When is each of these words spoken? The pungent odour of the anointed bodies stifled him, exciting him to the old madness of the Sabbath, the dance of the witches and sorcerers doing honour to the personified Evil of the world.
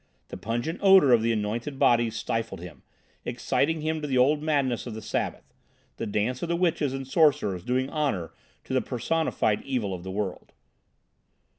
The 0.29 0.35
pungent 0.37 0.79
odour 0.81 1.11
of 1.11 1.21
the 1.21 1.31
anointed 1.31 1.77
bodies 1.77 2.15
stifled 2.15 2.59
him, 2.59 2.81
exciting 3.23 3.81
him 3.81 4.01
to 4.01 4.07
the 4.07 4.17
old 4.17 4.41
madness 4.41 4.87
of 4.87 4.95
the 4.95 5.01
Sabbath, 5.03 5.53
the 5.97 6.07
dance 6.07 6.41
of 6.41 6.49
the 6.49 6.55
witches 6.55 6.91
and 6.91 7.07
sorcerers 7.07 7.63
doing 7.63 7.87
honour 7.87 8.33
to 8.63 8.73
the 8.73 8.81
personified 8.81 9.61
Evil 9.61 9.93
of 9.93 10.01
the 10.01 10.09
world. 10.09 10.53